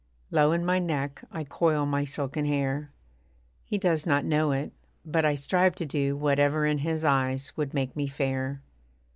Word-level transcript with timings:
Low 0.31 0.51
in 0.51 0.65
my 0.65 0.79
neck 0.79 1.23
I 1.31 1.43
coil 1.43 1.85
my 1.85 2.05
silken 2.05 2.45
hair. 2.45 2.89
He 3.63 3.77
does 3.77 4.07
not 4.07 4.25
know 4.25 4.51
it, 4.51 4.73
but 5.05 5.25
I 5.25 5.35
strive 5.35 5.75
to 5.75 5.85
do 5.85 6.17
Whatever 6.17 6.65
in 6.65 6.79
his 6.79 7.05
eyes 7.05 7.53
would 7.55 7.75
make 7.75 7.95
me 7.95 8.07
fair. 8.07 8.63